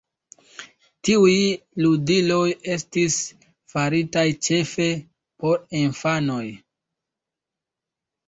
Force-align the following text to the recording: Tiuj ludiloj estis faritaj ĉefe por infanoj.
Tiuj 1.07 1.33
ludiloj 1.85 2.47
estis 2.75 3.17
faritaj 3.75 4.25
ĉefe 4.47 4.87
por 5.43 5.61
infanoj. 5.81 6.43